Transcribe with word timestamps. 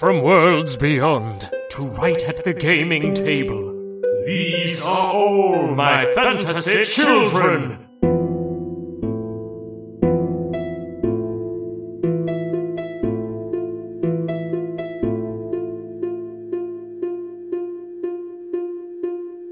from 0.00 0.22
worlds 0.22 0.78
beyond 0.78 1.50
to 1.68 1.82
right 1.88 2.24
at 2.24 2.42
the 2.42 2.54
gaming 2.54 3.12
table. 3.12 4.00
These 4.24 4.86
are 4.86 5.12
all 5.12 5.74
my 5.74 6.06
fantasy 6.14 6.86
children! 6.86 7.86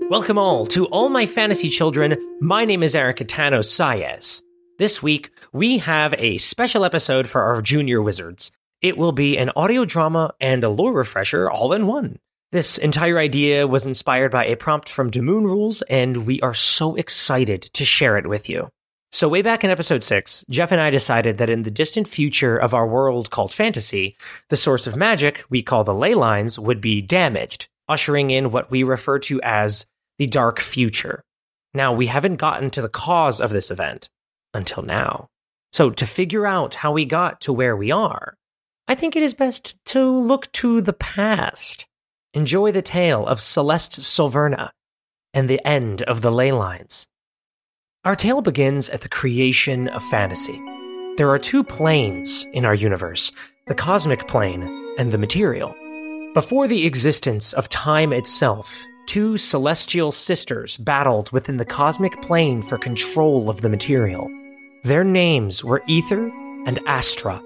Welcome 0.08 0.38
all 0.38 0.64
to 0.68 0.86
All 0.86 1.10
My 1.10 1.26
Fantasy 1.26 1.68
Children. 1.68 2.16
My 2.40 2.64
name 2.64 2.82
is 2.82 2.94
Eric 2.94 3.18
Atano 3.18 3.58
Saez. 3.58 4.40
This 4.78 5.02
week, 5.02 5.30
we 5.52 5.76
have 5.76 6.14
a 6.16 6.38
special 6.38 6.86
episode 6.86 7.28
for 7.28 7.42
our 7.42 7.60
junior 7.60 8.00
wizards. 8.00 8.50
It 8.80 8.96
will 8.96 9.10
be 9.10 9.36
an 9.36 9.50
audio 9.56 9.84
drama 9.84 10.34
and 10.40 10.62
a 10.62 10.68
lore 10.68 10.92
refresher 10.92 11.50
all 11.50 11.72
in 11.72 11.88
one. 11.88 12.20
This 12.52 12.78
entire 12.78 13.18
idea 13.18 13.66
was 13.66 13.86
inspired 13.86 14.30
by 14.30 14.46
a 14.46 14.56
prompt 14.56 14.88
from 14.88 15.10
Damoon 15.10 15.42
Rules, 15.42 15.82
and 15.82 16.24
we 16.24 16.40
are 16.42 16.54
so 16.54 16.94
excited 16.94 17.60
to 17.62 17.84
share 17.84 18.16
it 18.16 18.28
with 18.28 18.48
you. 18.48 18.68
So, 19.10 19.28
way 19.28 19.42
back 19.42 19.64
in 19.64 19.70
episode 19.70 20.04
6, 20.04 20.44
Jeff 20.48 20.70
and 20.70 20.80
I 20.80 20.90
decided 20.90 21.38
that 21.38 21.50
in 21.50 21.64
the 21.64 21.72
distant 21.72 22.06
future 22.06 22.56
of 22.56 22.72
our 22.72 22.86
world 22.86 23.30
called 23.30 23.52
fantasy, 23.52 24.16
the 24.48 24.56
source 24.56 24.86
of 24.86 24.94
magic 24.94 25.44
we 25.50 25.60
call 25.60 25.82
the 25.82 25.92
ley 25.92 26.14
lines 26.14 26.56
would 26.56 26.80
be 26.80 27.02
damaged, 27.02 27.66
ushering 27.88 28.30
in 28.30 28.52
what 28.52 28.70
we 28.70 28.84
refer 28.84 29.18
to 29.20 29.40
as 29.42 29.86
the 30.18 30.28
dark 30.28 30.60
future. 30.60 31.24
Now, 31.74 31.92
we 31.92 32.06
haven't 32.06 32.36
gotten 32.36 32.70
to 32.70 32.82
the 32.82 32.88
cause 32.88 33.40
of 33.40 33.50
this 33.50 33.72
event 33.72 34.08
until 34.54 34.84
now. 34.84 35.26
So, 35.72 35.90
to 35.90 36.06
figure 36.06 36.46
out 36.46 36.76
how 36.76 36.92
we 36.92 37.04
got 37.04 37.40
to 37.40 37.52
where 37.52 37.76
we 37.76 37.90
are, 37.90 38.37
I 38.90 38.94
think 38.94 39.16
it 39.16 39.22
is 39.22 39.34
best 39.34 39.76
to 39.86 40.10
look 40.10 40.50
to 40.52 40.80
the 40.80 40.94
past. 40.94 41.86
Enjoy 42.32 42.72
the 42.72 42.80
tale 42.80 43.26
of 43.26 43.38
Celeste 43.38 44.00
Silverna 44.00 44.70
and 45.34 45.46
the 45.46 45.60
end 45.62 46.00
of 46.02 46.22
the 46.22 46.32
ley 46.32 46.52
lines. 46.52 47.06
Our 48.06 48.16
tale 48.16 48.40
begins 48.40 48.88
at 48.88 49.02
the 49.02 49.08
creation 49.10 49.88
of 49.88 50.02
fantasy. 50.04 50.58
There 51.18 51.28
are 51.28 51.38
two 51.38 51.62
planes 51.62 52.46
in 52.54 52.64
our 52.64 52.74
universe 52.74 53.30
the 53.66 53.74
cosmic 53.74 54.26
plane 54.26 54.62
and 54.98 55.12
the 55.12 55.18
material. 55.18 55.74
Before 56.32 56.66
the 56.66 56.86
existence 56.86 57.52
of 57.52 57.68
time 57.68 58.14
itself, 58.14 58.74
two 59.06 59.36
celestial 59.36 60.12
sisters 60.12 60.78
battled 60.78 61.30
within 61.30 61.58
the 61.58 61.66
cosmic 61.66 62.18
plane 62.22 62.62
for 62.62 62.78
control 62.78 63.50
of 63.50 63.60
the 63.60 63.68
material. 63.68 64.30
Their 64.84 65.04
names 65.04 65.62
were 65.62 65.82
Ether 65.86 66.32
and 66.64 66.80
Astra. 66.86 67.42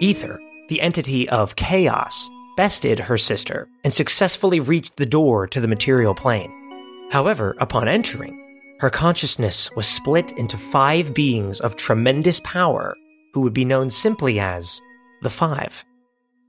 Ether, 0.00 0.38
the 0.72 0.80
entity 0.80 1.28
of 1.28 1.54
chaos, 1.54 2.30
bested 2.56 2.98
her 2.98 3.18
sister 3.18 3.68
and 3.84 3.92
successfully 3.92 4.58
reached 4.58 4.96
the 4.96 5.04
door 5.04 5.46
to 5.46 5.60
the 5.60 5.68
material 5.68 6.14
plane. 6.14 6.50
However, 7.10 7.54
upon 7.60 7.88
entering, 7.88 8.78
her 8.80 8.88
consciousness 8.88 9.70
was 9.76 9.86
split 9.86 10.32
into 10.38 10.56
five 10.56 11.12
beings 11.12 11.60
of 11.60 11.76
tremendous 11.76 12.40
power 12.40 12.96
who 13.34 13.42
would 13.42 13.52
be 13.52 13.66
known 13.66 13.90
simply 13.90 14.40
as 14.40 14.80
the 15.20 15.28
Five. 15.28 15.84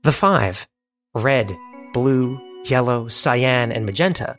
The 0.04 0.12
Five, 0.12 0.66
red, 1.14 1.54
blue, 1.92 2.40
yellow, 2.64 3.08
cyan, 3.08 3.72
and 3.72 3.84
magenta, 3.84 4.36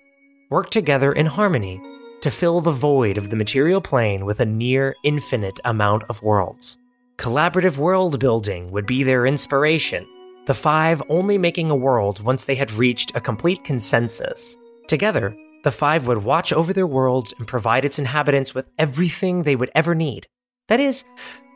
work 0.50 0.72
together 0.72 1.14
in 1.14 1.28
harmony 1.28 1.80
to 2.22 2.32
fill 2.32 2.60
the 2.60 2.72
void 2.72 3.20
of 3.20 3.30
the 3.30 3.36
material 3.36 3.82
plane 3.82 4.26
with 4.26 4.40
a 4.40 4.48
near 4.48 4.96
infinite 5.04 5.60
amount 5.64 6.06
of 6.10 6.24
worlds. 6.24 6.80
Collaborative 7.18 7.78
world 7.78 8.20
building 8.20 8.72
would 8.72 8.86
be 8.86 9.02
their 9.02 9.26
inspiration, 9.26 10.06
the 10.48 10.54
five 10.54 11.02
only 11.08 11.38
making 11.38 11.72
a 11.72 11.76
world 11.76 12.22
once 12.22 12.44
they 12.44 12.56
had 12.56 12.72
reached 12.74 13.16
a 13.16 13.22
complete 13.22 13.64
consensus. 13.64 14.58
Together, 14.88 15.36
the 15.64 15.72
five 15.72 16.08
would 16.08 16.24
watch 16.26 16.52
over 16.52 16.74
their 16.74 16.86
worlds 16.86 17.34
and 17.40 17.48
provide 17.48 17.86
its 17.86 17.98
inhabitants 18.00 18.54
with 18.54 18.70
everything 18.78 19.44
they 19.44 19.56
would 19.56 19.72
ever 19.74 19.96
need. 19.96 20.28
That 20.68 20.82
is, 20.82 21.06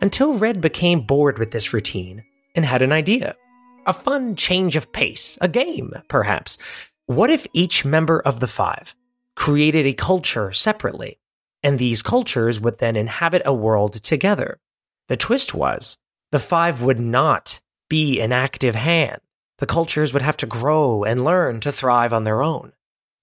until 0.02 0.34
Red 0.34 0.62
became 0.62 1.02
bored 1.02 1.38
with 1.38 1.52
this 1.52 1.74
routine 1.74 2.24
and 2.56 2.64
had 2.64 2.82
an 2.82 2.94
idea. 2.94 3.36
A 3.86 3.94
fun 3.94 4.36
change 4.36 4.78
of 4.78 4.92
pace, 4.94 5.38
a 5.42 5.50
game, 5.50 5.92
perhaps, 6.08 6.58
what 7.06 7.30
if 7.30 7.46
each 7.54 7.84
member 7.84 8.22
of 8.22 8.40
the 8.40 8.48
five 8.48 8.96
created 9.36 9.86
a 9.86 9.94
culture 9.94 10.54
separately, 10.54 11.20
and 11.64 11.78
these 11.78 12.02
cultures 12.02 12.62
would 12.62 12.80
then 12.80 12.96
inhabit 12.96 13.42
a 13.46 13.54
world 13.54 14.02
together? 14.02 14.58
The 15.10 15.18
twist 15.18 15.54
was 15.54 15.98
the 16.32 16.40
five 16.40 16.82
would 16.82 17.00
not 17.00 17.60
be 17.90 18.22
an 18.22 18.32
active 18.32 18.76
hand. 18.76 19.20
The 19.58 19.66
cultures 19.66 20.14
would 20.14 20.22
have 20.22 20.38
to 20.38 20.46
grow 20.46 21.04
and 21.04 21.26
learn 21.26 21.60
to 21.62 21.72
thrive 21.72 22.14
on 22.14 22.24
their 22.24 22.44
own. 22.44 22.74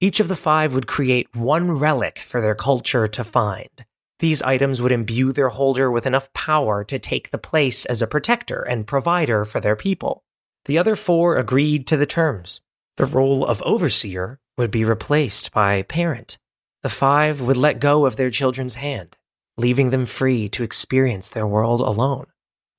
Each 0.00 0.20
of 0.20 0.28
the 0.28 0.36
five 0.36 0.74
would 0.74 0.88
create 0.88 1.34
one 1.34 1.78
relic 1.78 2.18
for 2.18 2.40
their 2.40 2.56
culture 2.56 3.06
to 3.06 3.24
find. 3.24 3.86
These 4.18 4.42
items 4.42 4.82
would 4.82 4.92
imbue 4.92 5.32
their 5.32 5.50
holder 5.50 5.90
with 5.90 6.06
enough 6.06 6.32
power 6.32 6.82
to 6.84 6.98
take 6.98 7.30
the 7.30 7.38
place 7.38 7.84
as 7.86 8.02
a 8.02 8.06
protector 8.06 8.62
and 8.62 8.86
provider 8.86 9.44
for 9.44 9.60
their 9.60 9.76
people. 9.76 10.24
The 10.64 10.78
other 10.78 10.96
four 10.96 11.36
agreed 11.36 11.86
to 11.86 11.96
the 11.96 12.06
terms. 12.06 12.60
The 12.96 13.06
role 13.06 13.46
of 13.46 13.62
overseer 13.62 14.40
would 14.58 14.70
be 14.70 14.84
replaced 14.84 15.52
by 15.52 15.82
parent. 15.82 16.38
The 16.82 16.88
five 16.88 17.40
would 17.40 17.56
let 17.56 17.78
go 17.78 18.06
of 18.06 18.16
their 18.16 18.30
children's 18.30 18.74
hand, 18.74 19.16
leaving 19.56 19.90
them 19.90 20.06
free 20.06 20.48
to 20.50 20.62
experience 20.62 21.28
their 21.28 21.46
world 21.46 21.80
alone. 21.80 22.26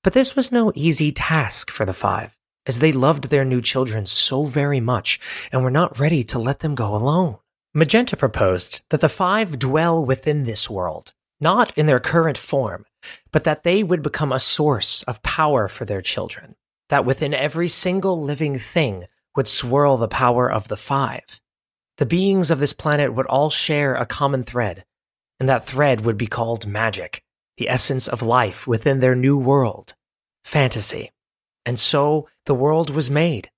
But 0.04 0.14
this 0.14 0.36
was 0.36 0.52
no 0.52 0.72
easy 0.76 1.12
task 1.12 1.72
for 1.72 1.86
the 1.86 1.94
five, 1.94 2.38
as 2.66 2.80
they 2.80 2.92
loved 2.92 3.30
their 3.30 3.46
new 3.46 3.62
children 3.62 4.06
so 4.06 4.46
very 4.46 4.80
much 4.80 5.20
and 5.52 5.64
were 5.64 5.72
not 5.72 6.00
ready 6.00 6.24
to 6.26 6.40
let 6.40 6.60
them 6.60 6.76
go 6.76 6.96
alone. 6.96 7.38
Magenta 7.74 8.16
proposed 8.16 8.82
that 8.90 9.02
the 9.02 9.10
five 9.10 9.60
dwell 9.60 10.04
within 10.04 10.44
this 10.44 10.70
world, 10.70 11.14
not 11.40 11.78
in 11.78 11.86
their 11.86 12.00
current 12.00 12.38
form, 12.38 12.86
but 13.32 13.44
that 13.44 13.64
they 13.64 13.84
would 13.84 14.02
become 14.02 14.32
a 14.32 14.40
source 14.40 15.04
of 15.04 15.22
power 15.24 15.68
for 15.68 15.86
their 15.86 16.02
children, 16.02 16.56
that 16.90 17.06
within 17.06 17.34
every 17.34 17.68
single 17.68 18.22
living 18.22 18.58
thing 18.58 19.06
would 19.36 19.48
swirl 19.48 19.98
the 19.98 20.08
power 20.08 20.52
of 20.52 20.68
the 20.68 20.78
five. 20.78 21.40
The 21.98 22.06
beings 22.06 22.50
of 22.50 22.60
this 22.60 22.74
planet 22.74 23.14
would 23.14 23.26
all 23.28 23.50
share 23.50 23.96
a 23.96 24.06
common 24.06 24.44
thread, 24.44 24.86
and 25.40 25.48
that 25.48 25.66
thread 25.66 26.02
would 26.02 26.18
be 26.18 26.28
called 26.28 26.68
magic, 26.68 27.24
the 27.58 27.70
essence 27.70 28.08
of 28.08 28.22
life 28.22 28.68
within 28.68 29.00
their 29.00 29.16
new 29.16 29.38
world, 29.38 29.96
fantasy. 30.44 31.12
And 31.66 31.80
so 31.80 32.28
the 32.46 32.56
world 32.56 32.90
was 32.90 33.12
made. 33.12 33.50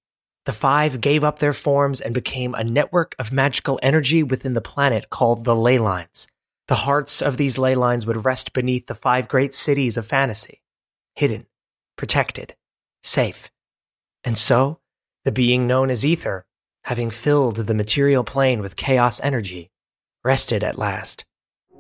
The 0.45 0.53
five 0.53 1.01
gave 1.01 1.23
up 1.23 1.39
their 1.39 1.53
forms 1.53 2.01
and 2.01 2.13
became 2.13 2.55
a 2.55 2.63
network 2.63 3.15
of 3.19 3.31
magical 3.31 3.79
energy 3.83 4.23
within 4.23 4.53
the 4.53 4.61
planet 4.61 5.09
called 5.09 5.43
the 5.43 5.55
ley 5.55 5.77
lines. 5.77 6.27
The 6.67 6.75
hearts 6.75 7.21
of 7.21 7.37
these 7.37 7.57
ley 7.57 7.75
lines 7.75 8.05
would 8.05 8.25
rest 8.25 8.53
beneath 8.53 8.87
the 8.87 8.95
five 8.95 9.27
great 9.27 9.53
cities 9.53 9.97
of 9.97 10.05
fantasy, 10.05 10.61
hidden, 11.15 11.47
protected, 11.97 12.55
safe. 13.03 13.51
And 14.23 14.37
so, 14.37 14.79
the 15.25 15.31
being 15.31 15.67
known 15.67 15.89
as 15.89 16.05
Ether, 16.05 16.45
having 16.83 17.11
filled 17.11 17.57
the 17.57 17.73
material 17.73 18.23
plane 18.23 18.61
with 18.61 18.75
chaos 18.75 19.19
energy, 19.21 19.71
rested 20.23 20.63
at 20.63 20.77
last. 20.77 21.25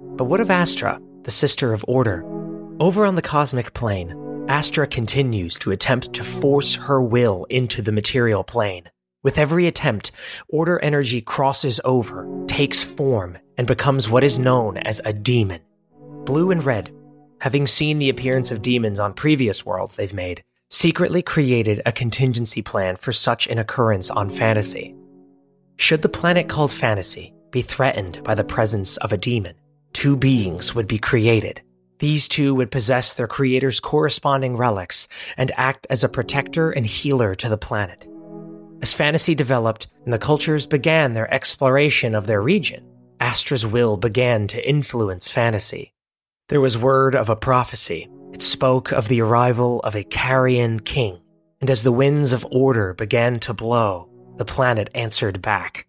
But 0.01 0.25
what 0.25 0.39
of 0.39 0.49
Astra, 0.51 0.99
the 1.23 1.31
sister 1.31 1.73
of 1.73 1.85
Order? 1.87 2.23
Over 2.79 3.05
on 3.05 3.15
the 3.15 3.21
cosmic 3.21 3.73
plane, 3.73 4.15
Astra 4.47 4.87
continues 4.87 5.55
to 5.59 5.71
attempt 5.71 6.13
to 6.13 6.23
force 6.23 6.75
her 6.75 7.01
will 7.01 7.45
into 7.49 7.81
the 7.81 7.91
material 7.91 8.43
plane. 8.43 8.89
With 9.21 9.37
every 9.37 9.67
attempt, 9.67 10.11
Order 10.47 10.79
energy 10.79 11.21
crosses 11.21 11.81
over, 11.83 12.27
takes 12.47 12.83
form, 12.83 13.37
and 13.57 13.67
becomes 13.67 14.09
what 14.09 14.23
is 14.23 14.39
known 14.39 14.77
as 14.77 15.01
a 15.03 15.11
demon. 15.11 15.61
Blue 16.23 16.51
and 16.51 16.63
Red, 16.63 16.91
having 17.41 17.67
seen 17.67 17.99
the 17.99 18.09
appearance 18.09 18.51
of 18.51 18.61
demons 18.61 18.99
on 18.99 19.13
previous 19.13 19.65
worlds 19.65 19.95
they've 19.95 20.13
made, 20.13 20.43
secretly 20.69 21.21
created 21.21 21.81
a 21.85 21.91
contingency 21.91 22.61
plan 22.61 22.95
for 22.95 23.11
such 23.11 23.47
an 23.47 23.59
occurrence 23.59 24.09
on 24.09 24.29
Fantasy. 24.29 24.95
Should 25.77 26.01
the 26.01 26.09
planet 26.09 26.47
called 26.47 26.71
Fantasy 26.71 27.33
be 27.51 27.61
threatened 27.61 28.23
by 28.23 28.35
the 28.35 28.43
presence 28.43 28.97
of 28.97 29.11
a 29.11 29.17
demon, 29.17 29.55
two 29.93 30.15
beings 30.15 30.75
would 30.75 30.87
be 30.87 30.97
created. 30.97 31.61
These 31.99 32.27
two 32.27 32.55
would 32.55 32.71
possess 32.71 33.13
their 33.13 33.27
creator's 33.27 33.79
corresponding 33.79 34.55
relics 34.55 35.07
and 35.37 35.51
act 35.55 35.85
as 35.89 36.03
a 36.03 36.09
protector 36.09 36.71
and 36.71 36.85
healer 36.85 37.35
to 37.35 37.49
the 37.49 37.57
planet. 37.57 38.07
As 38.81 38.93
fantasy 38.93 39.35
developed 39.35 39.87
and 40.05 40.13
the 40.13 40.19
cultures 40.19 40.65
began 40.65 41.13
their 41.13 41.33
exploration 41.33 42.15
of 42.15 42.27
their 42.27 42.41
region, 42.41 42.85
Astra's 43.19 43.65
will 43.65 43.97
began 43.97 44.47
to 44.47 44.69
influence 44.69 45.29
fantasy. 45.29 45.93
There 46.47 46.61
was 46.61 46.77
word 46.77 47.15
of 47.15 47.29
a 47.29 47.35
prophecy 47.35 48.09
it 48.33 48.43
spoke 48.43 48.91
of 48.91 49.07
the 49.07 49.21
arrival 49.21 49.79
of 49.79 49.95
a 49.95 50.03
carrion 50.03 50.79
king, 50.79 51.19
and 51.59 51.69
as 51.69 51.83
the 51.83 51.91
winds 51.91 52.31
of 52.31 52.45
order 52.51 52.93
began 52.93 53.39
to 53.39 53.53
blow, 53.53 54.07
the 54.37 54.45
planet 54.45 54.89
answered 54.93 55.41
back. 55.41 55.87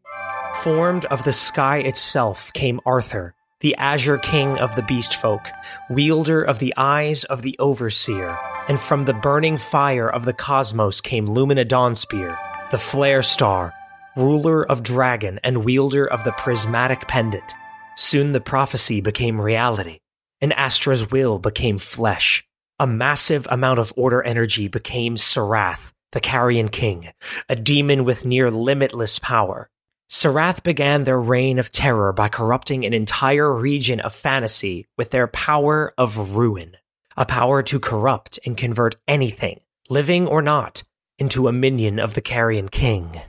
Formed 0.55 1.05
of 1.06 1.23
the 1.23 1.32
sky 1.32 1.79
itself 1.79 2.53
came 2.55 2.81
Arthur, 2.87 3.35
the 3.60 3.76
azure 3.76 4.18
king 4.18 4.58
of 4.58 4.74
the 4.74 4.82
beast 4.82 5.16
folk, 5.16 5.46
wielder 5.90 6.42
of 6.42 6.58
the 6.58 6.72
eyes 6.76 7.24
of 7.24 7.42
the 7.42 7.56
overseer, 7.58 8.38
and 8.68 8.80
from 8.80 9.04
the 9.04 9.14
burning 9.14 9.58
fire 9.58 10.08
of 10.08 10.24
the 10.24 10.32
cosmos 10.32 11.00
came 11.00 11.26
Lumina 11.26 11.64
Dawnspear, 11.64 12.38
the 12.70 12.78
Flare 12.78 13.22
Star, 13.22 13.74
ruler 14.16 14.64
of 14.64 14.82
Dragon 14.82 15.38
and 15.44 15.64
wielder 15.64 16.06
of 16.06 16.24
the 16.24 16.32
prismatic 16.32 17.06
pendant. 17.06 17.52
Soon 17.96 18.32
the 18.32 18.40
prophecy 18.40 19.00
became 19.00 19.40
reality, 19.40 19.98
and 20.40 20.52
Astra's 20.54 21.10
will 21.10 21.38
became 21.38 21.78
flesh. 21.78 22.44
A 22.78 22.86
massive 22.86 23.46
amount 23.50 23.78
of 23.78 23.92
order 23.94 24.22
energy 24.22 24.68
became 24.68 25.16
Sarath, 25.16 25.92
the 26.12 26.20
Carrion 26.20 26.70
King, 26.70 27.10
a 27.48 27.56
demon 27.56 28.04
with 28.04 28.24
near 28.24 28.50
limitless 28.50 29.18
power. 29.18 29.68
Sarath 30.10 30.64
began 30.64 31.04
their 31.04 31.20
reign 31.20 31.60
of 31.60 31.70
terror 31.70 32.12
by 32.12 32.28
corrupting 32.28 32.84
an 32.84 32.92
entire 32.92 33.54
region 33.54 34.00
of 34.00 34.12
fantasy 34.12 34.86
with 34.98 35.10
their 35.10 35.28
power 35.28 35.94
of 35.96 36.36
ruin, 36.36 36.76
a 37.16 37.24
power 37.24 37.62
to 37.62 37.78
corrupt 37.78 38.36
and 38.44 38.56
convert 38.56 38.96
anything, 39.06 39.60
living 39.88 40.26
or 40.26 40.42
not, 40.42 40.82
into 41.16 41.46
a 41.46 41.52
minion 41.52 42.00
of 42.00 42.14
the 42.14 42.20
Carrion 42.20 42.68
King. 42.68 43.20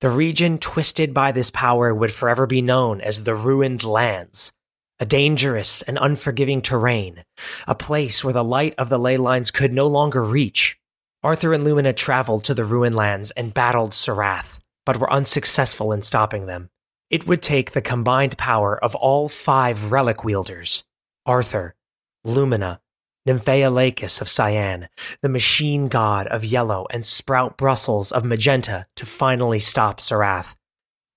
The 0.00 0.08
region 0.08 0.58
twisted 0.58 1.12
by 1.12 1.32
this 1.32 1.50
power 1.50 1.92
would 1.92 2.12
forever 2.12 2.46
be 2.46 2.62
known 2.62 3.00
as 3.00 3.24
the 3.24 3.34
Ruined 3.34 3.82
Lands, 3.82 4.52
a 5.00 5.04
dangerous 5.04 5.82
and 5.82 5.98
unforgiving 6.00 6.62
terrain, 6.62 7.24
a 7.66 7.74
place 7.74 8.22
where 8.22 8.32
the 8.32 8.44
light 8.44 8.74
of 8.78 8.88
the 8.88 9.00
ley 9.00 9.16
lines 9.16 9.50
could 9.50 9.72
no 9.72 9.88
longer 9.88 10.22
reach. 10.22 10.78
Arthur 11.24 11.52
and 11.52 11.64
Lumina 11.64 11.92
traveled 11.92 12.44
to 12.44 12.54
the 12.54 12.64
Ruined 12.64 12.94
Lands 12.94 13.32
and 13.32 13.52
battled 13.52 13.90
Sarath, 13.90 14.59
but 14.90 14.98
were 14.98 15.12
unsuccessful 15.12 15.92
in 15.92 16.02
stopping 16.02 16.46
them. 16.46 16.68
It 17.10 17.24
would 17.24 17.42
take 17.42 17.70
the 17.70 17.80
combined 17.80 18.36
power 18.36 18.76
of 18.82 18.96
all 18.96 19.28
five 19.28 19.92
relic 19.92 20.24
wielders 20.24 20.82
Arthur, 21.24 21.76
Lumina, 22.24 22.80
Nymphaeolacus 23.24 24.20
of 24.20 24.28
Cyan, 24.28 24.88
the 25.22 25.28
machine 25.28 25.86
god 25.86 26.26
of 26.26 26.44
yellow, 26.44 26.88
and 26.90 27.06
Sprout 27.06 27.56
Brussels 27.56 28.10
of 28.10 28.24
magenta 28.24 28.86
to 28.96 29.06
finally 29.06 29.60
stop 29.60 30.00
Sarath. 30.00 30.56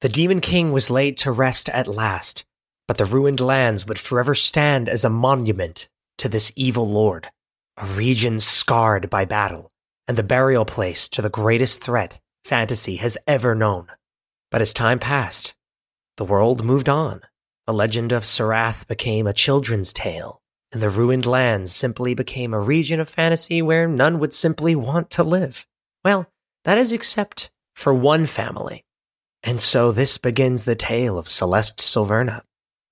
The 0.01 0.09
Demon 0.09 0.39
King 0.39 0.71
was 0.71 0.91
laid 0.91 1.17
to 1.17 1.31
rest 1.31 1.67
at 1.69 1.87
last, 1.87 2.45
but 2.87 2.99
the 2.99 3.05
ruined 3.05 3.39
lands 3.39 3.87
would 3.87 3.97
forever 3.97 4.35
stand 4.35 4.87
as 4.87 5.03
a 5.03 5.09
monument 5.09 5.89
to 6.19 6.29
this 6.29 6.53
evil 6.55 6.87
lord, 6.87 7.31
a 7.77 7.87
region 7.87 8.39
scarred 8.39 9.09
by 9.09 9.25
battle, 9.25 9.71
and 10.07 10.15
the 10.15 10.21
burial 10.21 10.63
place 10.63 11.09
to 11.09 11.23
the 11.23 11.31
greatest 11.31 11.83
threat 11.83 12.19
fantasy 12.43 12.97
has 12.97 13.17
ever 13.27 13.55
known. 13.55 13.87
But 14.51 14.61
as 14.61 14.73
time 14.73 14.99
passed, 14.99 15.55
the 16.17 16.25
world 16.25 16.63
moved 16.63 16.89
on. 16.89 17.21
The 17.65 17.73
legend 17.73 18.11
of 18.11 18.23
Sarath 18.23 18.87
became 18.87 19.25
a 19.25 19.33
children's 19.33 19.93
tale, 19.93 20.41
and 20.71 20.81
the 20.81 20.89
ruined 20.89 21.25
lands 21.25 21.73
simply 21.73 22.13
became 22.13 22.53
a 22.53 22.59
region 22.59 22.99
of 22.99 23.09
fantasy 23.09 23.61
where 23.61 23.87
none 23.87 24.19
would 24.19 24.33
simply 24.33 24.75
want 24.75 25.09
to 25.11 25.23
live. 25.23 25.65
Well, 26.03 26.27
that 26.65 26.77
is 26.77 26.91
except 26.91 27.49
for 27.73 27.93
one 27.93 28.25
family. 28.25 28.83
And 29.43 29.61
so 29.61 29.91
this 29.91 30.17
begins 30.17 30.65
the 30.65 30.75
tale 30.75 31.17
of 31.17 31.27
Celeste 31.27 31.79
Silverna 31.79 32.43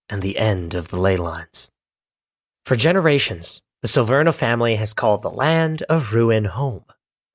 and 0.10 0.22
the 0.22 0.38
end 0.38 0.74
of 0.74 0.90
the 0.90 1.00
ley 1.00 1.18
lines. 1.18 1.70
For 2.66 2.76
generations, 2.76 3.62
the 3.82 3.88
Silverna 3.88 4.34
family 4.34 4.76
has 4.76 4.94
called 4.94 5.22
the 5.22 5.30
land 5.30 5.82
of 5.84 6.14
ruin 6.14 6.46
home. 6.46 6.86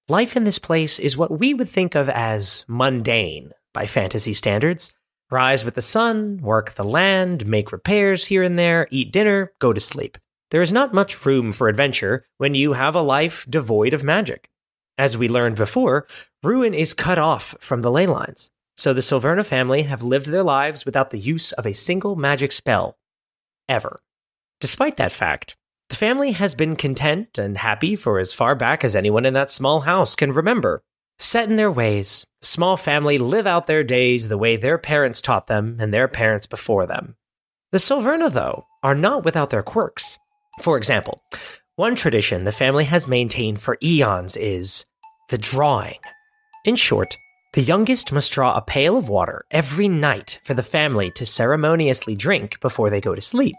Life 0.08 0.36
in 0.36 0.44
this 0.44 0.60
place 0.60 1.00
is 1.00 1.16
what 1.16 1.36
we 1.36 1.52
would 1.52 1.68
think 1.68 1.96
of 1.96 2.08
as 2.08 2.64
mundane 2.68 3.50
by 3.74 3.86
fantasy 3.86 4.34
standards. 4.34 4.92
Rise 5.32 5.64
with 5.64 5.74
the 5.74 5.82
sun, 5.82 6.38
work 6.40 6.74
the 6.74 6.84
land, 6.84 7.44
make 7.44 7.72
repairs 7.72 8.26
here 8.26 8.44
and 8.44 8.56
there, 8.56 8.86
eat 8.92 9.10
dinner, 9.10 9.52
go 9.58 9.72
to 9.72 9.80
sleep. 9.80 10.16
There 10.52 10.62
is 10.62 10.72
not 10.72 10.94
much 10.94 11.26
room 11.26 11.52
for 11.52 11.68
adventure 11.68 12.24
when 12.38 12.54
you 12.54 12.74
have 12.74 12.94
a 12.94 13.00
life 13.00 13.46
devoid 13.50 13.92
of 13.92 14.04
magic. 14.04 14.48
As 14.96 15.18
we 15.18 15.28
learned 15.28 15.56
before, 15.56 16.06
ruin 16.40 16.72
is 16.72 16.94
cut 16.94 17.18
off 17.18 17.56
from 17.58 17.82
the 17.82 17.90
ley 17.90 18.06
lines, 18.06 18.52
so 18.76 18.92
the 18.92 19.00
Silverna 19.00 19.44
family 19.44 19.82
have 19.82 20.04
lived 20.04 20.26
their 20.26 20.44
lives 20.44 20.84
without 20.84 21.10
the 21.10 21.18
use 21.18 21.50
of 21.50 21.66
a 21.66 21.74
single 21.74 22.14
magic 22.14 22.52
spell. 22.52 22.96
Ever. 23.68 23.98
Despite 24.60 24.98
that 24.98 25.10
fact, 25.10 25.56
the 25.88 25.94
family 25.94 26.32
has 26.32 26.54
been 26.54 26.76
content 26.76 27.38
and 27.38 27.58
happy 27.58 27.96
for 27.96 28.18
as 28.18 28.32
far 28.32 28.54
back 28.54 28.84
as 28.84 28.96
anyone 28.96 29.24
in 29.24 29.34
that 29.34 29.50
small 29.50 29.80
house 29.80 30.16
can 30.16 30.32
remember. 30.32 30.82
Set 31.18 31.48
in 31.48 31.56
their 31.56 31.70
ways, 31.70 32.26
small 32.42 32.76
family 32.76 33.16
live 33.16 33.46
out 33.46 33.66
their 33.66 33.84
days 33.84 34.28
the 34.28 34.36
way 34.36 34.56
their 34.56 34.78
parents 34.78 35.22
taught 35.22 35.46
them 35.46 35.76
and 35.80 35.94
their 35.94 36.08
parents 36.08 36.46
before 36.46 36.86
them. 36.86 37.16
The 37.72 37.78
Silverna, 37.78 38.30
though, 38.30 38.64
are 38.82 38.94
not 38.94 39.24
without 39.24 39.50
their 39.50 39.62
quirks. 39.62 40.18
For 40.60 40.76
example, 40.76 41.22
one 41.76 41.94
tradition 41.94 42.44
the 42.44 42.52
family 42.52 42.84
has 42.84 43.08
maintained 43.08 43.60
for 43.60 43.78
eons 43.82 44.36
is 44.36 44.84
the 45.30 45.38
drawing. 45.38 45.98
In 46.64 46.76
short, 46.76 47.16
the 47.54 47.62
youngest 47.62 48.12
must 48.12 48.32
draw 48.32 48.54
a 48.54 48.62
pail 48.62 48.96
of 48.96 49.08
water 49.08 49.44
every 49.50 49.88
night 49.88 50.40
for 50.44 50.54
the 50.54 50.62
family 50.62 51.10
to 51.12 51.24
ceremoniously 51.24 52.14
drink 52.14 52.60
before 52.60 52.90
they 52.90 53.00
go 53.00 53.14
to 53.14 53.20
sleep. 53.20 53.56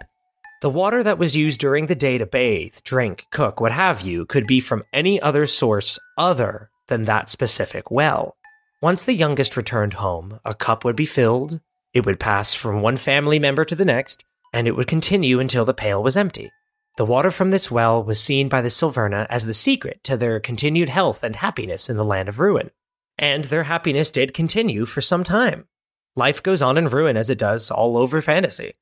The 0.61 0.69
water 0.71 1.03
that 1.03 1.19
was 1.19 1.35
used 1.35 1.59
during 1.59 1.85
the 1.85 1.93
day 1.93 2.17
to 2.17 2.25
bathe, 2.25 2.77
drink, 2.83 3.27
cook, 3.31 3.61
what 3.61 3.71
have 3.71 4.01
you, 4.01 4.25
could 4.25 4.47
be 4.47 4.59
from 4.59 4.83
any 4.91 5.21
other 5.21 5.45
source 5.45 5.99
other 6.17 6.71
than 6.87 7.05
that 7.05 7.29
specific 7.29 7.91
well. 7.91 8.35
Once 8.81 9.03
the 9.03 9.13
youngest 9.13 9.55
returned 9.55 9.93
home, 9.93 10.39
a 10.43 10.55
cup 10.55 10.83
would 10.83 10.95
be 10.95 11.05
filled, 11.05 11.59
it 11.93 12.05
would 12.05 12.19
pass 12.19 12.55
from 12.55 12.81
one 12.81 12.97
family 12.97 13.37
member 13.37 13.65
to 13.65 13.75
the 13.75 13.85
next, 13.85 14.23
and 14.51 14.67
it 14.67 14.75
would 14.75 14.87
continue 14.87 15.39
until 15.39 15.63
the 15.63 15.73
pail 15.73 16.01
was 16.01 16.17
empty. 16.17 16.49
The 16.97 17.05
water 17.05 17.29
from 17.29 17.51
this 17.51 17.69
well 17.69 18.03
was 18.03 18.19
seen 18.19 18.49
by 18.49 18.61
the 18.61 18.69
Silverna 18.69 19.27
as 19.29 19.45
the 19.45 19.53
secret 19.53 20.03
to 20.05 20.17
their 20.17 20.39
continued 20.39 20.89
health 20.89 21.23
and 21.23 21.35
happiness 21.35 21.89
in 21.89 21.97
the 21.97 22.03
land 22.03 22.29
of 22.29 22.39
ruin. 22.39 22.71
And 23.19 23.45
their 23.45 23.63
happiness 23.63 24.09
did 24.09 24.33
continue 24.33 24.85
for 24.85 25.01
some 25.01 25.23
time. 25.23 25.67
Life 26.15 26.41
goes 26.41 26.63
on 26.63 26.77
in 26.77 26.89
ruin 26.89 27.15
as 27.15 27.29
it 27.29 27.37
does 27.37 27.69
all 27.69 27.97
over 27.97 28.21
fantasy. 28.23 28.73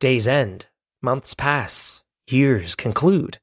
Days 0.00 0.26
end, 0.26 0.66
months 1.02 1.34
pass, 1.34 2.02
years 2.28 2.74
conclude. 2.74 3.38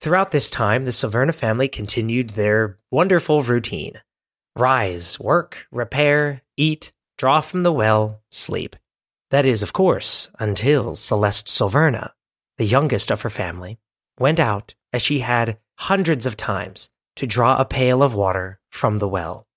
Throughout 0.00 0.32
this 0.32 0.50
time, 0.50 0.84
the 0.84 0.90
Silverna 0.90 1.34
family 1.34 1.68
continued 1.68 2.30
their 2.30 2.78
wonderful 2.90 3.42
routine 3.42 4.00
rise, 4.56 5.18
work, 5.18 5.66
repair, 5.72 6.42
eat, 6.56 6.92
draw 7.18 7.40
from 7.40 7.62
the 7.64 7.72
well, 7.72 8.22
sleep. 8.30 8.76
That 9.30 9.44
is, 9.44 9.62
of 9.62 9.72
course, 9.72 10.30
until 10.38 10.94
Celeste 10.94 11.48
Silverna, 11.48 12.10
the 12.56 12.64
youngest 12.64 13.10
of 13.10 13.22
her 13.22 13.30
family, 13.30 13.80
went 14.18 14.38
out, 14.38 14.74
as 14.92 15.02
she 15.02 15.20
had 15.20 15.58
hundreds 15.78 16.24
of 16.24 16.36
times, 16.36 16.90
to 17.16 17.26
draw 17.26 17.56
a 17.56 17.64
pail 17.64 18.02
of 18.02 18.14
water 18.14 18.60
from 18.70 18.98
the 18.98 19.08
well. 19.08 19.48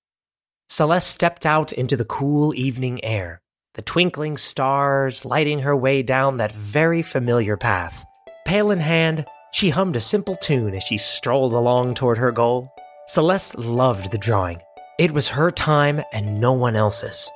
Celeste 0.69 1.09
stepped 1.09 1.45
out 1.45 1.71
into 1.71 1.95
the 1.95 2.05
cool 2.05 2.55
evening 2.55 3.03
air, 3.03 3.41
the 3.77 3.83
twinkling 3.83 4.37
stars 4.37 5.23
lighting 5.23 5.59
her 5.59 5.75
way 5.75 6.01
down 6.01 6.37
that 6.37 6.51
very 6.51 7.03
familiar 7.03 7.55
path. 7.55 8.03
Pail 8.43 8.71
in 8.71 8.79
hand, 8.79 9.23
she 9.53 9.69
hummed 9.69 9.95
a 9.95 10.01
simple 10.01 10.35
tune 10.35 10.73
as 10.73 10.81
she 10.83 10.97
strolled 10.97 11.53
along 11.53 11.93
toward 11.93 12.17
her 12.17 12.31
goal. 12.31 12.73
Celeste 13.07 13.55
loved 13.59 14.11
the 14.11 14.17
drawing. 14.17 14.59
It 14.97 15.11
was 15.11 15.27
her 15.27 15.51
time 15.51 16.01
and 16.11 16.41
no 16.41 16.53
one 16.53 16.75
else's. 16.75 17.31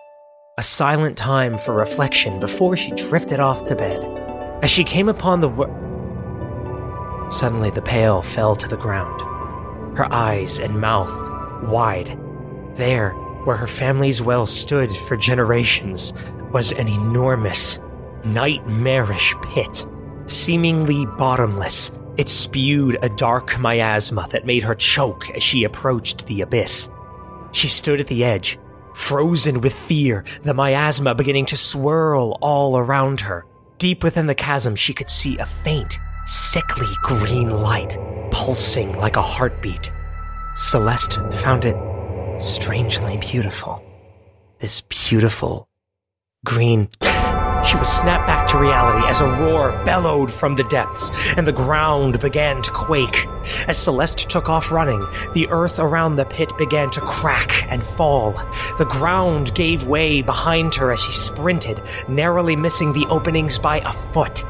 A 0.58 0.64
silent 0.64 1.16
time 1.16 1.60
for 1.60 1.76
reflection 1.76 2.40
before 2.40 2.76
she 2.76 2.92
drifted 2.94 3.40
off 3.40 3.64
to 3.66 3.76
bed. 3.76 4.04
As 4.64 4.72
she 4.72 4.84
came 4.84 5.10
upon 5.10 5.42
the 5.42 5.50
wo- 5.50 5.78
Suddenly 7.30 7.70
the 7.70 7.84
pail 7.84 8.24
fell 8.24 8.56
to 8.56 8.68
the 8.68 8.78
ground, 8.78 9.22
her 9.96 10.12
eyes 10.12 10.60
and 10.60 10.82
mouth 10.82 11.12
wide. 11.70 12.20
There, 12.74 13.14
where 13.46 13.58
her 13.58 13.68
family's 13.68 14.22
well 14.22 14.46
stood 14.46 14.92
for 14.96 15.18
generations, 15.18 16.14
was 16.52 16.72
an 16.72 16.88
enormous, 16.88 17.80
nightmarish 18.24 19.34
pit. 19.54 19.86
Seemingly 20.28 21.06
bottomless, 21.18 21.92
it 22.18 22.30
spewed 22.30 22.98
a 23.02 23.10
dark 23.10 23.60
miasma 23.60 24.28
that 24.32 24.46
made 24.46 24.64
her 24.64 24.76
choke 24.76 25.30
as 25.32 25.44
she 25.44 25.64
approached 25.64 26.26
the 26.28 26.42
abyss. 26.42 26.90
She 27.52 27.68
stood 27.68 28.00
at 28.00 28.08
the 28.08 28.24
edge, 28.24 28.60
frozen 28.94 29.62
with 29.62 29.74
fear, 29.74 30.24
the 30.44 30.54
miasma 30.54 31.16
beginning 31.16 31.46
to 31.48 31.58
swirl 31.58 32.38
all 32.42 32.78
around 32.78 33.22
her. 33.22 33.46
Deep 33.78 34.04
within 34.04 34.28
the 34.28 34.36
chasm, 34.36 34.76
she 34.76 34.94
could 34.94 35.10
see 35.10 35.38
a 35.38 35.46
faint, 35.46 35.98
sickly 36.26 36.88
green 37.02 37.50
light 37.50 37.98
pulsing 38.32 38.98
like 38.98 39.18
a 39.18 39.22
heartbeat. 39.22 39.92
Celeste 40.56 41.20
found 41.34 41.66
it 41.66 41.76
strangely 42.42 43.18
beautiful. 43.18 43.84
This 44.60 44.82
beautiful 44.82 45.68
green. 46.44 46.90
She 47.64 47.78
was 47.78 47.88
snapped 47.88 48.26
back 48.26 48.48
to 48.50 48.58
reality 48.58 49.08
as 49.08 49.22
a 49.22 49.30
roar 49.40 49.72
bellowed 49.86 50.34
from 50.34 50.56
the 50.56 50.64
depths, 50.64 51.12
and 51.38 51.46
the 51.46 51.54
ground 51.54 52.20
began 52.20 52.64
to 52.64 52.72
quake. 52.72 53.28
As 53.68 53.78
Celeste 53.78 54.28
took 54.28 54.50
off 54.50 54.72
running, 54.72 55.06
the 55.34 55.48
earth 55.50 55.78
around 55.78 56.16
the 56.16 56.26
pit 56.26 56.52
began 56.58 56.90
to 56.92 57.02
crack 57.02 57.64
and 57.72 57.84
fall. 57.84 58.32
The 58.80 58.88
ground 58.90 59.54
gave 59.54 59.86
way 59.86 60.24
behind 60.24 60.74
her 60.76 60.92
as 60.92 61.04
she 61.04 61.12
sprinted, 61.12 61.80
narrowly 62.08 62.56
missing 62.56 62.94
the 62.94 63.06
openings 63.10 63.60
by 63.60 63.78
a 63.82 63.94
foot. 64.12 64.44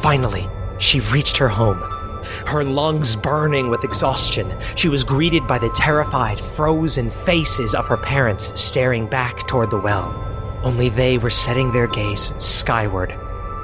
Finally, 0.00 0.48
she 0.78 0.98
reached 1.00 1.36
her 1.36 1.48
home. 1.48 1.99
Her 2.46 2.64
lungs 2.64 3.16
burning 3.16 3.70
with 3.70 3.84
exhaustion, 3.84 4.52
she 4.76 4.88
was 4.88 5.04
greeted 5.04 5.46
by 5.46 5.58
the 5.58 5.70
terrified, 5.70 6.40
frozen 6.40 7.10
faces 7.10 7.74
of 7.74 7.86
her 7.88 7.96
parents 7.96 8.60
staring 8.60 9.06
back 9.06 9.46
toward 9.46 9.70
the 9.70 9.78
well. 9.78 10.14
Only 10.62 10.88
they 10.88 11.18
were 11.18 11.30
setting 11.30 11.72
their 11.72 11.86
gaze 11.86 12.32
skyward. 12.38 13.14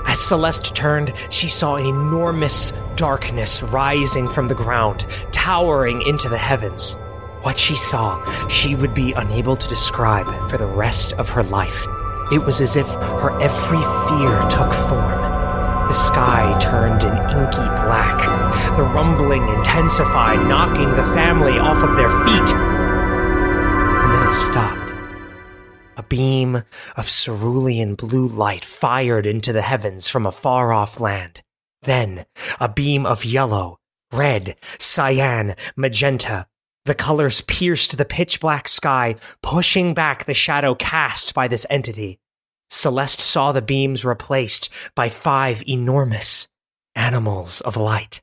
As 0.06 0.20
Celeste 0.20 0.74
turned, 0.74 1.12
she 1.30 1.48
saw 1.48 1.76
an 1.76 1.86
enormous 1.86 2.72
darkness 2.94 3.62
rising 3.62 4.28
from 4.28 4.48
the 4.48 4.54
ground, 4.54 5.04
towering 5.32 6.02
into 6.02 6.28
the 6.28 6.38
heavens. 6.38 6.94
What 7.42 7.58
she 7.58 7.76
saw, 7.76 8.24
she 8.48 8.74
would 8.74 8.94
be 8.94 9.12
unable 9.12 9.56
to 9.56 9.68
describe 9.68 10.26
for 10.48 10.58
the 10.58 10.66
rest 10.66 11.12
of 11.14 11.28
her 11.30 11.42
life. 11.42 11.86
It 12.32 12.44
was 12.44 12.60
as 12.60 12.76
if 12.76 12.88
her 12.88 13.38
every 13.40 13.78
fear 13.78 14.48
took 14.48 14.72
form. 14.72 15.25
The 15.88 15.94
sky 15.94 16.56
turned 16.58 17.04
an 17.04 17.16
inky 17.30 17.68
black. 17.84 18.18
The 18.76 18.82
rumbling 18.82 19.46
intensified, 19.48 20.46
knocking 20.46 20.90
the 20.90 21.14
family 21.14 21.58
off 21.58 21.82
of 21.82 21.96
their 21.96 22.10
feet. 22.24 22.54
And 22.54 24.12
then 24.12 24.26
it 24.26 24.32
stopped. 24.32 24.92
A 25.96 26.02
beam 26.02 26.62
of 26.96 27.08
cerulean 27.08 27.94
blue 27.94 28.26
light 28.26 28.64
fired 28.64 29.26
into 29.26 29.52
the 29.52 29.62
heavens 29.62 30.08
from 30.08 30.26
a 30.26 30.32
far 30.32 30.72
off 30.72 31.00
land. 31.00 31.42
Then, 31.82 32.26
a 32.60 32.68
beam 32.68 33.06
of 33.06 33.24
yellow, 33.24 33.78
red, 34.12 34.56
cyan, 34.78 35.54
magenta, 35.76 36.46
the 36.86 36.94
colors 36.94 37.40
pierced 37.40 37.96
the 37.96 38.04
pitch 38.04 38.40
black 38.40 38.68
sky, 38.68 39.16
pushing 39.42 39.92
back 39.92 40.24
the 40.24 40.34
shadow 40.34 40.74
cast 40.74 41.34
by 41.34 41.48
this 41.48 41.66
entity. 41.68 42.20
Celeste 42.70 43.20
saw 43.20 43.52
the 43.52 43.62
beams 43.62 44.04
replaced 44.04 44.68
by 44.94 45.08
five 45.08 45.62
enormous 45.68 46.48
animals 46.94 47.60
of 47.62 47.76
light. 47.76 48.20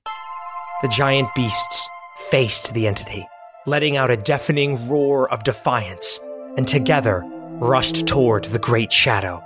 The 0.81 0.87
giant 0.87 1.33
beasts 1.35 1.89
faced 2.29 2.73
the 2.73 2.87
entity, 2.87 3.27
letting 3.65 3.97
out 3.97 4.11
a 4.11 4.17
deafening 4.17 4.89
roar 4.89 5.31
of 5.31 5.43
defiance, 5.43 6.19
and 6.57 6.67
together 6.67 7.23
rushed 7.59 8.07
toward 8.07 8.45
the 8.45 8.59
great 8.59 8.91
shadow. 8.91 9.43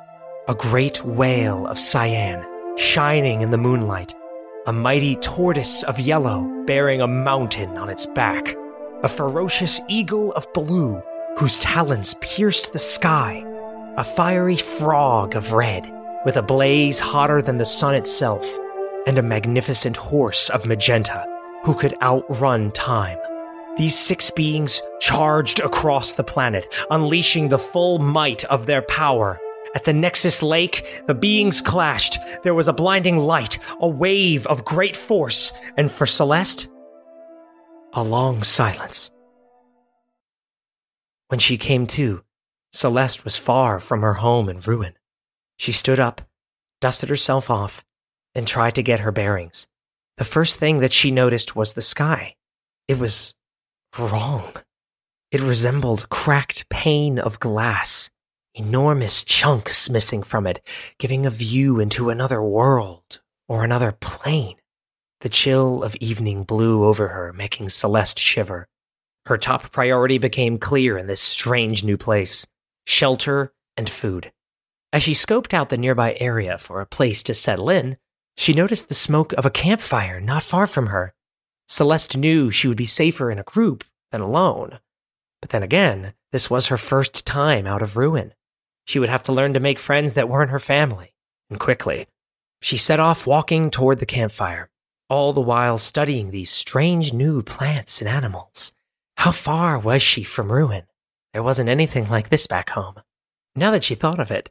A 0.47 0.55
great 0.55 1.03
whale 1.03 1.67
of 1.67 1.77
cyan, 1.77 2.45
shining 2.77 3.41
in 3.41 3.51
the 3.51 3.57
moonlight, 3.57 4.13
a 4.65 4.73
mighty 4.73 5.15
tortoise 5.17 5.83
of 5.83 5.99
yellow 5.99 6.45
bearing 6.65 7.01
a 7.01 7.07
mountain 7.07 7.77
on 7.77 7.89
its 7.89 8.05
back 8.05 8.55
a 9.03 9.09
ferocious 9.09 9.79
eagle 9.87 10.31
of 10.33 10.51
blue 10.53 11.01
whose 11.37 11.59
talons 11.59 12.15
pierced 12.15 12.73
the 12.73 12.79
sky, 12.79 13.43
a 13.97 14.03
fiery 14.03 14.57
frog 14.57 15.35
of 15.35 15.53
red 15.53 15.91
with 16.23 16.37
a 16.37 16.41
blaze 16.43 16.99
hotter 16.99 17.41
than 17.41 17.57
the 17.57 17.65
sun 17.65 17.95
itself, 17.95 18.45
and 19.07 19.17
a 19.17 19.23
magnificent 19.23 19.97
horse 19.97 20.49
of 20.51 20.67
magenta 20.67 21.25
who 21.63 21.73
could 21.73 21.95
outrun 22.03 22.69
time. 22.71 23.17
These 23.77 23.97
six 23.97 24.29
beings 24.29 24.81
charged 24.99 25.61
across 25.61 26.13
the 26.13 26.23
planet, 26.23 26.71
unleashing 26.91 27.49
the 27.49 27.57
full 27.57 27.97
might 27.97 28.43
of 28.45 28.67
their 28.67 28.83
power. 28.83 29.39
At 29.73 29.85
the 29.85 29.93
Nexus 29.93 30.43
Lake, 30.43 31.03
the 31.07 31.15
beings 31.15 31.61
clashed. 31.61 32.19
There 32.43 32.55
was 32.55 32.67
a 32.67 32.73
blinding 32.73 33.17
light, 33.17 33.57
a 33.79 33.87
wave 33.87 34.45
of 34.45 34.63
great 34.63 34.95
force, 34.95 35.51
and 35.75 35.91
for 35.91 36.05
Celeste, 36.05 36.67
a 37.93 38.03
long 38.03 38.43
silence. 38.43 39.11
When 41.29 41.39
she 41.39 41.57
came 41.57 41.87
to, 41.87 42.23
Celeste 42.77 43.25
was 43.25 43.39
far 43.39 43.79
from 43.79 44.01
her 44.01 44.21
home 44.21 44.47
in 44.47 44.59
ruin. 44.59 44.93
She 45.57 45.71
stood 45.71 45.99
up, 45.99 46.21
dusted 46.79 47.09
herself 47.09 47.49
off, 47.49 47.83
and 48.35 48.47
tried 48.47 48.75
to 48.75 48.83
get 48.83 48.99
her 48.99 49.11
bearings. 49.11 49.67
The 50.17 50.23
first 50.23 50.57
thing 50.57 50.77
that 50.81 50.93
she 50.93 51.09
noticed 51.09 51.55
was 51.55 51.73
the 51.73 51.81
sky. 51.81 52.35
It 52.87 52.99
was 52.99 53.33
wrong. 53.97 54.53
It 55.31 55.41
resembled 55.41 56.09
cracked 56.09 56.69
pane 56.69 57.17
of 57.17 57.39
glass, 57.39 58.11
enormous 58.53 59.23
chunks 59.23 59.89
missing 59.89 60.21
from 60.21 60.45
it, 60.45 60.61
giving 60.99 61.25
a 61.25 61.31
view 61.31 61.79
into 61.79 62.11
another 62.11 62.43
world 62.43 63.21
or 63.47 63.63
another 63.63 63.91
plane. 63.91 64.57
The 65.21 65.29
chill 65.29 65.83
of 65.83 65.95
evening 65.95 66.43
blew 66.43 66.85
over 66.85 67.07
her, 67.07 67.33
making 67.33 67.69
Celeste 67.69 68.19
shiver. 68.19 68.67
Her 69.25 69.39
top 69.39 69.71
priority 69.71 70.19
became 70.19 70.59
clear 70.59 70.95
in 70.95 71.07
this 71.07 71.21
strange 71.21 71.83
new 71.83 71.97
place 71.97 72.45
shelter 72.87 73.53
and 73.75 73.89
food. 73.89 74.31
As 74.93 75.03
she 75.03 75.13
scoped 75.13 75.53
out 75.53 75.69
the 75.69 75.77
nearby 75.77 76.17
area 76.19 76.57
for 76.57 76.81
a 76.81 76.85
place 76.85 77.21
to 77.23 77.33
settle 77.33 77.69
in, 77.69 77.97
she 78.35 78.53
noticed 78.53 78.87
the 78.87 78.95
smoke 78.95 79.33
of 79.33 79.45
a 79.45 79.51
campfire 79.51 80.19
not 80.19 80.43
far 80.43 80.65
from 80.65 80.87
her. 80.87 81.13
Celeste 81.67 82.17
knew 82.17 82.49
she 82.49 82.67
would 82.67 82.77
be 82.77 82.85
safer 82.85 83.29
in 83.29 83.37
a 83.37 83.43
group 83.43 83.83
than 84.11 84.21
alone. 84.21 84.79
But 85.41 85.49
then 85.49 85.63
again, 85.63 86.13
this 86.31 86.49
was 86.49 86.67
her 86.67 86.77
first 86.77 87.25
time 87.25 87.67
out 87.67 87.81
of 87.81 87.97
ruin. 87.97 88.33
She 88.85 88.99
would 88.99 89.09
have 89.09 89.23
to 89.23 89.33
learn 89.33 89.53
to 89.53 89.59
make 89.59 89.79
friends 89.79 90.13
that 90.13 90.29
weren't 90.29 90.51
her 90.51 90.59
family, 90.59 91.13
and 91.49 91.59
quickly. 91.59 92.07
She 92.61 92.77
set 92.77 92.99
off 92.99 93.27
walking 93.27 93.69
toward 93.69 93.99
the 93.99 94.05
campfire 94.05 94.69
all 95.09 95.33
the 95.33 95.41
while 95.41 95.77
studying 95.77 96.31
these 96.31 96.49
strange 96.49 97.13
new 97.13 97.41
plants 97.41 98.01
and 98.01 98.09
animals. 98.09 98.73
How 99.17 99.31
far 99.31 99.79
was 99.79 100.01
she 100.01 100.23
from 100.23 100.51
ruin? 100.51 100.83
There 101.37 101.43
wasn't 101.43 101.69
anything 101.69 102.09
like 102.09 102.29
this 102.29 102.47
back 102.47 102.71
home. 102.71 102.95
Now 103.55 103.69
that 103.69 103.83
she 103.83 103.93
thought 103.93 104.17
of 104.17 104.31
it, 104.31 104.49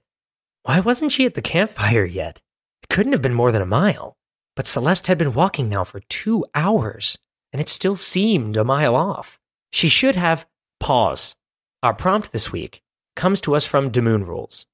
why 0.63 0.79
wasn't 0.79 1.11
she 1.11 1.27
at 1.27 1.35
the 1.35 1.43
campfire 1.43 2.05
yet? 2.05 2.41
It 2.81 2.89
couldn't 2.89 3.11
have 3.11 3.21
been 3.21 3.35
more 3.35 3.51
than 3.51 3.61
a 3.61 3.67
mile. 3.67 4.17
But 4.55 4.69
Celeste 4.69 5.09
had 5.09 5.19
been 5.19 5.35
walking 5.35 5.69
now 5.69 5.83
for 5.83 5.99
two 5.99 6.45
hours, 6.55 7.19
and 7.53 7.61
it 7.61 7.69
still 7.69 7.97
seemed 7.97 8.57
a 8.57 8.63
mile 8.63 8.95
off. 8.95 9.41
She 9.73 9.89
should 9.89 10.15
have. 10.15 10.47
Pause. 10.79 11.35
Our 11.83 11.93
prompt 11.93 12.31
this 12.31 12.53
week 12.53 12.83
comes 13.17 13.41
to 13.41 13.57
us 13.57 13.65
from 13.65 13.91
Damoon 13.91 14.25
Rules. 14.25 14.67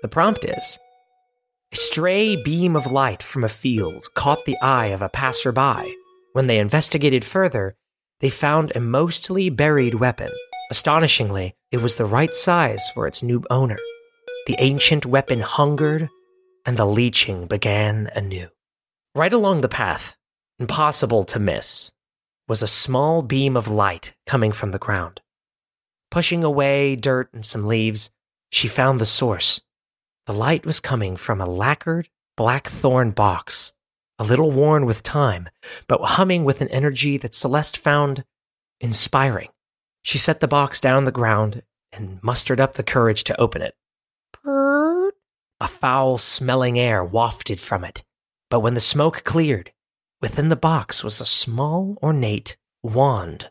The 0.00 0.08
prompt 0.08 0.46
is 0.46 0.78
a 1.74 1.76
stray 1.76 2.42
beam 2.42 2.74
of 2.74 2.90
light 2.90 3.22
from 3.22 3.44
a 3.44 3.50
field 3.50 4.06
caught 4.14 4.46
the 4.46 4.56
eye 4.62 4.86
of 4.86 5.02
a 5.02 5.10
passerby. 5.10 5.94
When 6.32 6.46
they 6.46 6.58
investigated 6.58 7.22
further, 7.22 7.76
they 8.20 8.30
found 8.30 8.74
a 8.74 8.80
mostly 8.80 9.50
buried 9.50 9.96
weapon. 9.96 10.30
Astonishingly, 10.70 11.56
it 11.72 11.78
was 11.78 11.96
the 11.96 12.04
right 12.04 12.34
size 12.34 12.88
for 12.94 13.06
its 13.06 13.22
new 13.22 13.42
owner. 13.50 13.78
The 14.46 14.56
ancient 14.58 15.04
weapon 15.04 15.40
hungered, 15.40 16.08
and 16.64 16.76
the 16.76 16.84
leeching 16.84 17.46
began 17.46 18.08
anew. 18.14 18.48
Right 19.14 19.32
along 19.32 19.60
the 19.60 19.68
path, 19.68 20.16
impossible 20.58 21.24
to 21.24 21.38
miss, 21.38 21.90
was 22.48 22.62
a 22.62 22.68
small 22.68 23.22
beam 23.22 23.56
of 23.56 23.66
light 23.66 24.14
coming 24.26 24.52
from 24.52 24.70
the 24.70 24.78
ground. 24.78 25.20
Pushing 26.10 26.44
away 26.44 26.96
dirt 26.96 27.28
and 27.32 27.44
some 27.44 27.64
leaves, 27.64 28.10
she 28.50 28.68
found 28.68 29.00
the 29.00 29.06
source 29.06 29.60
the 30.30 30.32
light 30.36 30.64
was 30.64 30.78
coming 30.78 31.16
from 31.16 31.40
a 31.40 31.46
lacquered 31.46 32.08
blackthorn 32.36 33.10
box, 33.10 33.72
a 34.16 34.22
little 34.22 34.52
worn 34.52 34.86
with 34.86 35.02
time, 35.02 35.48
but 35.88 36.00
humming 36.00 36.44
with 36.44 36.60
an 36.60 36.68
energy 36.68 37.16
that 37.16 37.34
Celeste 37.34 37.76
found 37.76 38.22
inspiring. 38.80 39.48
She 40.02 40.18
set 40.18 40.40
the 40.40 40.48
box 40.48 40.80
down 40.80 40.96
on 40.96 41.04
the 41.04 41.12
ground 41.12 41.62
and 41.92 42.22
mustered 42.22 42.60
up 42.60 42.74
the 42.74 42.82
courage 42.82 43.24
to 43.24 43.40
open 43.40 43.62
it. 43.62 43.74
Purr. 44.32 45.12
A 45.60 45.68
foul 45.68 46.18
smelling 46.18 46.78
air 46.78 47.04
wafted 47.04 47.60
from 47.60 47.84
it, 47.84 48.02
but 48.48 48.60
when 48.60 48.74
the 48.74 48.80
smoke 48.80 49.24
cleared, 49.24 49.72
within 50.20 50.48
the 50.48 50.56
box 50.56 51.04
was 51.04 51.20
a 51.20 51.26
small, 51.26 51.98
ornate 52.02 52.56
wand. 52.82 53.50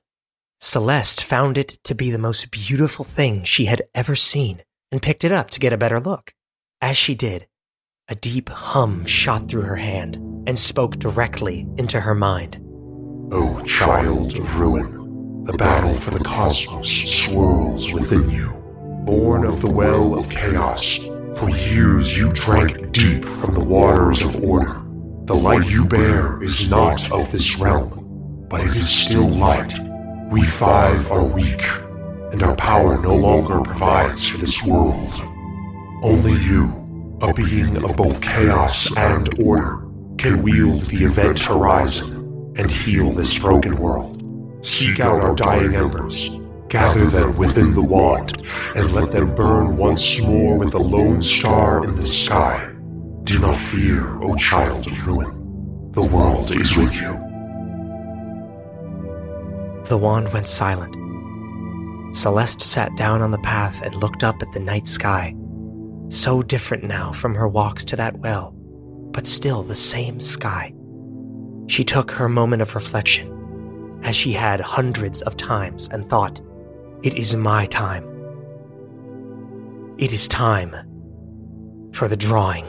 Celeste 0.60 1.24
found 1.24 1.58
it 1.58 1.79
to 1.84 1.96
be 1.96 2.12
the 2.12 2.18
most 2.18 2.51
beautiful 2.51 3.06
thing 3.06 3.44
she 3.44 3.65
had 3.65 3.84
ever 3.94 4.15
seen 4.15 4.63
and 4.91 5.01
picked 5.01 5.24
it 5.24 5.32
up 5.32 5.50
to 5.51 5.60
get 5.60 5.74
a 5.74 5.77
better 5.77 6.00
look. 6.00 6.34
As 6.82 6.98
she 6.98 7.15
did, 7.15 7.48
a 8.08 8.15
deep 8.15 8.50
hum 8.50 9.06
shot 9.06 9.48
through 9.48 9.62
her 9.62 9.75
hand 9.75 10.15
and 10.48 10.58
spoke 10.58 10.98
directly 10.98 11.68
into 11.77 12.00
her 12.00 12.15
mind. 12.15 12.60
O 13.32 13.62
child 13.65 14.38
of 14.38 14.60
ruin, 14.60 14.99
the 15.43 15.53
battle 15.53 15.96
for 15.96 16.12
the 16.12 16.24
cosmos 16.24 16.88
swirls 16.88 17.93
within 17.93 18.29
you. 18.29 18.50
Born 19.05 19.46
of 19.46 19.62
the 19.62 19.69
well 19.69 20.17
of 20.17 20.29
chaos, 20.29 20.98
for 21.36 21.50
years 21.50 22.15
you 22.15 22.31
drank 22.34 22.91
deep 22.91 23.24
from 23.24 23.53
the 23.53 23.63
waters 23.63 24.22
of 24.22 24.43
order. 24.43 24.84
The 25.25 25.36
light 25.36 25.69
you 25.69 25.86
bear 25.86 26.43
is 26.43 26.69
not 26.69 27.12
of 27.12 27.31
this 27.31 27.58
realm, 27.58 28.46
but 28.50 28.62
it 28.62 28.75
is 28.75 28.89
still 28.89 29.27
light. 29.27 29.74
We 30.29 30.43
five 30.43 31.12
are 31.12 31.25
weak, 31.25 31.63
and 32.31 32.43
our 32.43 32.55
power 32.55 33.01
no 33.01 33.15
longer 33.15 33.62
provides 33.62 34.27
for 34.27 34.38
this 34.38 34.63
world. 34.63 35.22
Only 36.03 36.34
you, 36.43 37.17
a 37.22 37.34
being 37.34 37.84
of 37.84 37.96
both 37.96 38.22
chaos 38.22 38.96
and 38.98 39.29
order, 39.39 39.86
can 40.17 40.43
wield 40.43 40.81
the 40.81 41.05
event 41.05 41.39
horizon 41.39 42.53
and 42.58 42.69
heal 42.69 43.12
this 43.12 43.39
broken 43.39 43.77
world. 43.77 44.19
Seek 44.62 45.00
out 45.00 45.22
our 45.22 45.36
dying 45.36 45.74
embers, 45.74 46.30
gather 46.68 47.06
them 47.06 47.38
within 47.38 47.74
the 47.74 47.82
wand, 47.82 48.44
and 48.75 48.94
let 48.94 49.12
them 49.12 49.34
burn 49.34 49.78
once 49.78 50.20
more 50.22 50.58
with 50.58 50.72
the 50.72 50.80
lone 50.80 51.22
star 51.22 51.86
in 51.86 51.96
the 51.96 52.06
sky. 52.06 52.70
Do 53.24 53.39
not 53.39 53.56
fear, 53.56 54.22
O 54.22 54.36
child 54.36 54.86
of 54.88 55.08
ruin. 55.08 55.92
The 55.92 56.04
world 56.04 56.51
is 56.51 56.75
with 56.75 56.94
you. 56.96 57.13
The 59.86 59.98
wand 59.98 60.34
went 60.34 60.48
silent. 60.48 60.96
Celeste 62.16 62.62
sat 62.62 62.96
down 62.98 63.22
on 63.22 63.32
the 63.32 63.38
path 63.39 63.82
and 63.82 63.96
looked 63.96 64.24
up 64.24 64.42
at 64.42 64.51
the 64.51 64.60
night 64.60 64.88
sky. 64.88 65.36
So 66.10 66.42
different 66.42 66.84
now 66.84 67.13
from 67.13 67.34
her 67.36 67.48
walks 67.48 67.86
to 67.86 67.96
that 67.96 68.20
well, 68.20 68.51
but 69.12 69.25
still 69.25 69.63
the 69.63 69.75
same 69.75 70.20
sky. 70.20 70.74
She 71.68 71.84
took 71.84 72.12
her 72.12 72.28
moment 72.28 72.62
of 72.62 72.75
reflection, 72.75 73.38
as 74.03 74.15
she 74.15 74.32
had 74.32 74.62
hundreds 74.62 75.22
of 75.24 75.38
times, 75.38 75.88
and 75.89 76.10
thought, 76.10 76.41
It 77.03 77.15
is 77.15 77.36
my 77.36 77.65
time. 77.68 78.06
It 79.98 80.13
is 80.13 80.27
time 80.27 80.75
for 81.91 82.08
the 82.08 82.18
drawing. 82.18 82.65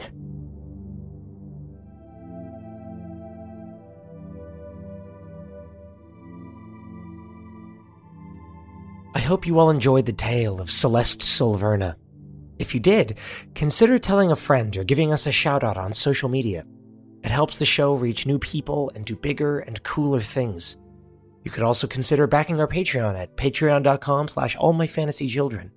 I 9.15 9.21
hope 9.21 9.47
you 9.47 9.59
all 9.59 9.71
enjoyed 9.71 10.07
the 10.07 10.13
tale 10.13 10.61
of 10.61 10.71
Celeste 10.71 11.21
Silverna. 11.21 11.95
If 12.59 12.75
you 12.75 12.81
did, 12.81 13.19
consider 13.55 13.99
telling 13.99 14.31
a 14.31 14.37
friend 14.37 14.77
or 14.77 14.85
giving 14.85 15.13
us 15.13 15.27
a 15.27 15.33
shout 15.33 15.63
out 15.63 15.77
on 15.77 15.93
social 15.93 16.29
media. 16.29 16.65
It 17.23 17.31
helps 17.31 17.59
the 17.59 17.65
show 17.65 17.95
reach 17.95 18.27
new 18.27 18.39
people 18.39 18.91
and 18.95 19.05
do 19.05 19.15
bigger 19.15 19.61
and 19.61 19.83
cooler 19.83 20.21
things. 20.21 20.77
You 21.45 21.51
could 21.51 21.63
also 21.63 21.87
consider 21.87 22.27
backing 22.27 22.61
our 22.61 22.69
Patreon 22.69 23.19
at 23.19 23.37
patreon.com 23.37 24.29
slash 24.29 24.57
allmyfantasychildren. 24.57 25.71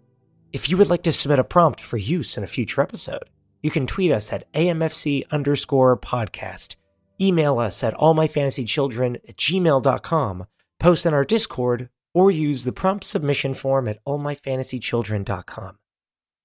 If 0.52 0.70
you 0.70 0.78
would 0.78 0.90
like 0.90 1.04
to 1.04 1.14
submit 1.14 1.40
a 1.40 1.44
prompt 1.44 1.82
for 1.82 1.98
use 1.98 2.38
in 2.38 2.44
a 2.44 2.48
future 2.48 2.82
episode, 2.82 3.24
you 3.62 3.72
can 3.72 3.88
tweet 3.88 4.12
us 4.12 4.32
at 4.32 4.52
amfc 4.54 5.24
underscore 5.32 5.98
podcast, 5.98 6.76
email 7.20 7.60
us 7.60 7.84
at 7.84 7.96
allmyfantasychildren 7.96 9.16
at 9.28 9.38
gmail.com, 9.38 10.46
post 10.80 11.06
in 11.06 11.14
our 11.14 11.26
Discord, 11.26 11.90
or 12.14 12.30
use 12.30 12.66
the 12.66 12.74
prompt 12.74 13.04
submission 13.04 13.54
form 13.54 13.88
at 13.88 14.04
allmyfantasychildren.com. 14.06 15.78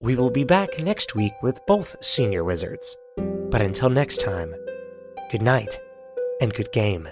We 0.01 0.15
will 0.15 0.31
be 0.31 0.45
back 0.45 0.79
next 0.79 1.17
week 1.17 1.35
with 1.43 1.61
both 1.67 2.03
senior 2.03 2.45
wizards. 2.45 2.97
But 3.17 3.63
until 3.63 3.91
next 3.91 4.21
time, 4.21 4.55
good 5.33 5.43
night 5.43 5.81
and 6.41 6.55
good 6.55 6.71
game. 6.73 7.09